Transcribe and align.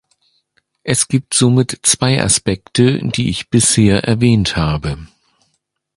Es 0.81 1.07
gibt 1.09 1.35
somit 1.35 1.81
zwei 1.83 2.23
Aspekte, 2.23 3.05
die 3.09 3.29
ich 3.29 3.51
bisher 3.51 4.03
erwähnt 4.03 4.55
habe. 4.57 4.97